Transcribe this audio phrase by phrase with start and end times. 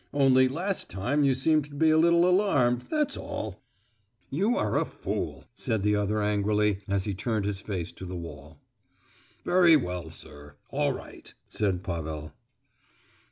[0.15, 3.61] Only last time you seemed to be a little alarmed, that's all."
[4.31, 8.17] "You are a fool!" said the other angrily, as he turned his face to the
[8.17, 8.59] wall.
[9.45, 12.33] "Very well, sir; all right," said Pavel.